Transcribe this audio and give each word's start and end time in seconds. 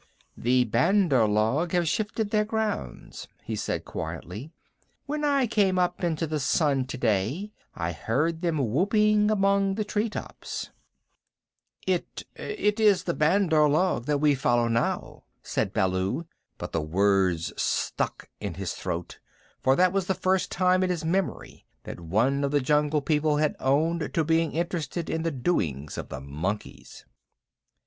"The 0.35 0.63
Bandar 0.63 1.27
log 1.27 1.73
have 1.73 1.87
shifted 1.87 2.31
their 2.31 2.43
grounds," 2.43 3.27
he 3.43 3.55
said 3.55 3.85
quietly. 3.85 4.51
"When 5.05 5.23
I 5.23 5.45
came 5.45 5.77
up 5.77 6.03
into 6.03 6.25
the 6.25 6.39
sun 6.39 6.85
today 6.87 7.51
I 7.75 7.91
heard 7.91 8.41
them 8.41 8.57
whooping 8.57 9.29
among 9.29 9.75
the 9.75 9.83
tree 9.85 10.09
tops." 10.09 10.71
"It 11.85 12.23
it 12.35 12.79
is 12.79 13.03
the 13.03 13.13
Bandar 13.13 13.69
log 13.69 14.05
that 14.07 14.17
we 14.17 14.33
follow 14.33 14.67
now," 14.67 15.25
said 15.43 15.71
Baloo, 15.71 16.25
but 16.57 16.71
the 16.71 16.81
words 16.81 17.53
stuck 17.55 18.27
in 18.39 18.55
his 18.55 18.73
throat, 18.73 19.19
for 19.59 19.75
that 19.75 19.93
was 19.93 20.07
the 20.07 20.15
first 20.15 20.51
time 20.51 20.81
in 20.81 20.89
his 20.89 21.05
memory 21.05 21.67
that 21.83 21.99
one 21.99 22.43
of 22.43 22.49
the 22.49 22.59
Jungle 22.59 23.03
People 23.03 23.37
had 23.37 23.55
owned 23.59 24.11
to 24.15 24.23
being 24.23 24.53
interested 24.53 25.11
in 25.11 25.21
the 25.21 25.29
doings 25.29 25.95
of 25.95 26.09
the 26.09 26.21
monkeys. 26.21 27.05